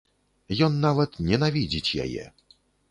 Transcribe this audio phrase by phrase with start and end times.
[0.67, 2.29] Ён нават ненавідзіць яе.